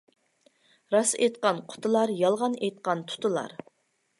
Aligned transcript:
راست 0.95 1.17
ئېيتقان 1.19 1.59
قۇتۇلار، 1.73 2.15
يالغان 2.23 2.59
ئېيتقان 2.61 3.05
تۇتۇلار. 3.13 3.55